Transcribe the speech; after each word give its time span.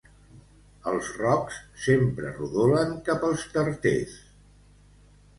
Els 0.91 1.09
rocs 1.17 1.59
sempre 1.87 2.31
rodolen 2.37 2.95
cap 3.09 3.27
als 3.27 3.43
tarters. 3.57 4.17